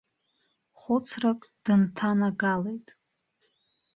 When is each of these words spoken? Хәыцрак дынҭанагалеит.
Хәыцрак 0.79 1.41
дынҭанагалеит. 1.63 2.87